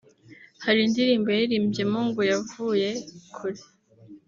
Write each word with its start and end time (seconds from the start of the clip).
Hari 0.63 0.79
indirimbo 0.87 1.27
yaririmbyemo 1.31 1.99
ngo 2.07 2.21
yavuye 2.31 2.89
kure 3.35 3.61